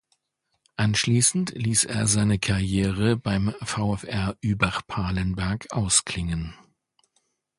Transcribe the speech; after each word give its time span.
Anschließend 0.77 1.51
ließ 1.51 1.83
er 1.83 2.07
seine 2.07 2.39
Karriere 2.39 3.17
beim 3.17 3.53
VfR 3.61 4.35
Übach-Palenberg 4.41 5.67
ausklingen. 5.71 6.55